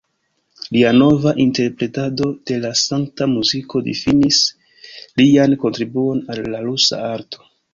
Lia 0.75 0.93
nova 0.99 1.33
interpretado 1.43 2.29
de 2.51 2.57
la 2.65 2.71
sankta 2.81 3.29
muziko 3.35 3.83
difinis 3.91 4.41
lian 5.23 5.55
kontribuon 5.67 6.25
al 6.37 6.43
la 6.57 6.67
rusa 6.69 7.05
arto. 7.17 7.47